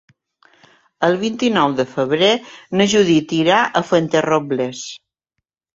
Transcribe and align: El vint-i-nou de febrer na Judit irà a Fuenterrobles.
El 1.07 1.17
vint-i-nou 1.23 1.75
de 1.81 1.85
febrer 1.91 2.31
na 2.81 2.89
Judit 2.97 3.39
irà 3.43 3.63
a 3.83 3.87
Fuenterrobles. 3.93 4.87